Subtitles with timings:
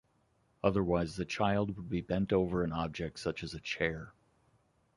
[0.63, 4.13] Otherwise the child would be bent over an object such as a chair.